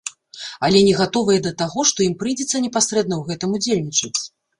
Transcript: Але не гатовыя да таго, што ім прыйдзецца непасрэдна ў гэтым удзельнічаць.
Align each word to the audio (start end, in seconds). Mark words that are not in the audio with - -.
Але 0.67 0.79
не 0.85 0.93
гатовыя 1.01 1.43
да 1.47 1.51
таго, 1.61 1.83
што 1.89 2.05
ім 2.07 2.15
прыйдзецца 2.23 2.61
непасрэдна 2.65 3.13
ў 3.19 3.23
гэтым 3.33 3.49
удзельнічаць. 3.59 4.19